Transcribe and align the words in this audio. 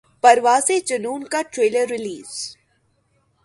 پرواز 0.23 0.69
ہے 0.71 0.79
جنون 0.87 1.23
کا 1.31 1.41
trailer 1.51 1.85
release 1.89 2.31